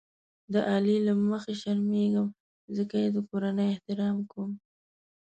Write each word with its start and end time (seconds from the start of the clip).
د 0.53 0.55
علي 0.71 0.97
له 1.07 1.13
مخې 1.29 1.53
شرمېږم 1.61 2.27
ځکه 2.77 2.95
یې 3.03 3.09
د 3.15 3.17
کورنۍ 3.29 3.67
احترام 3.71 4.17
کوم. 4.31 4.51